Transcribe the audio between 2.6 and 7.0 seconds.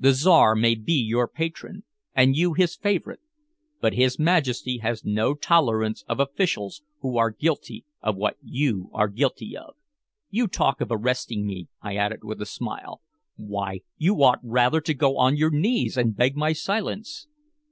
favorite, but his Majesty has no tolerance of officials